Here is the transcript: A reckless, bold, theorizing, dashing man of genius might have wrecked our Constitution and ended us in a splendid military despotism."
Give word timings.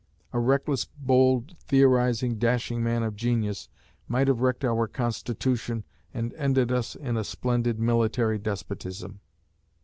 A 0.33 0.39
reckless, 0.39 0.85
bold, 0.85 1.55
theorizing, 1.59 2.39
dashing 2.39 2.81
man 2.81 3.03
of 3.03 3.15
genius 3.15 3.69
might 4.07 4.27
have 4.27 4.41
wrecked 4.41 4.65
our 4.65 4.87
Constitution 4.87 5.83
and 6.11 6.33
ended 6.33 6.71
us 6.71 6.95
in 6.95 7.17
a 7.17 7.23
splendid 7.23 7.77
military 7.79 8.39
despotism." 8.39 9.19